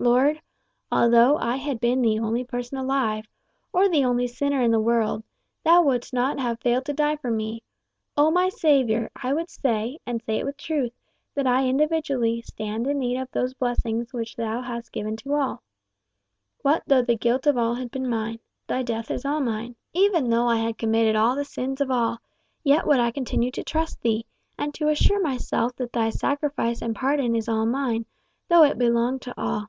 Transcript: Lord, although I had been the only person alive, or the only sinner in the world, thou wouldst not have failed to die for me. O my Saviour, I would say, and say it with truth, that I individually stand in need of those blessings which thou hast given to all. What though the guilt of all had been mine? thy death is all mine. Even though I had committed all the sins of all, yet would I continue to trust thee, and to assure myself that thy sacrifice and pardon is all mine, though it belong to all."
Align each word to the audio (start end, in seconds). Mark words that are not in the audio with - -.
Lord, 0.00 0.42
although 0.92 1.38
I 1.38 1.56
had 1.56 1.80
been 1.80 2.02
the 2.02 2.18
only 2.18 2.44
person 2.44 2.76
alive, 2.76 3.26
or 3.72 3.88
the 3.88 4.04
only 4.04 4.26
sinner 4.26 4.60
in 4.60 4.72
the 4.72 4.80
world, 4.80 5.22
thou 5.64 5.82
wouldst 5.82 6.12
not 6.12 6.38
have 6.40 6.60
failed 6.60 6.84
to 6.86 6.92
die 6.92 7.16
for 7.16 7.30
me. 7.30 7.62
O 8.16 8.30
my 8.32 8.48
Saviour, 8.50 9.08
I 9.16 9.32
would 9.32 9.48
say, 9.48 10.00
and 10.04 10.20
say 10.20 10.38
it 10.40 10.44
with 10.44 10.58
truth, 10.58 10.92
that 11.34 11.46
I 11.46 11.68
individually 11.68 12.42
stand 12.42 12.86
in 12.86 12.98
need 12.98 13.16
of 13.16 13.30
those 13.30 13.54
blessings 13.54 14.12
which 14.12 14.34
thou 14.36 14.60
hast 14.60 14.92
given 14.92 15.16
to 15.18 15.34
all. 15.34 15.62
What 16.60 16.82
though 16.86 17.02
the 17.02 17.16
guilt 17.16 17.46
of 17.46 17.56
all 17.56 17.74
had 17.76 17.90
been 17.92 18.08
mine? 18.10 18.40
thy 18.66 18.82
death 18.82 19.10
is 19.10 19.24
all 19.24 19.40
mine. 19.40 19.76
Even 19.94 20.28
though 20.28 20.48
I 20.48 20.56
had 20.56 20.76
committed 20.76 21.16
all 21.16 21.34
the 21.36 21.44
sins 21.46 21.80
of 21.80 21.90
all, 21.90 22.18
yet 22.64 22.86
would 22.86 22.98
I 23.00 23.10
continue 23.12 23.52
to 23.52 23.62
trust 23.64 24.02
thee, 24.02 24.26
and 24.58 24.74
to 24.74 24.88
assure 24.88 25.22
myself 25.22 25.74
that 25.76 25.92
thy 25.92 26.10
sacrifice 26.10 26.82
and 26.82 26.96
pardon 26.96 27.36
is 27.36 27.48
all 27.48 27.64
mine, 27.64 28.04
though 28.48 28.64
it 28.64 28.76
belong 28.76 29.18
to 29.20 29.34
all." 29.40 29.68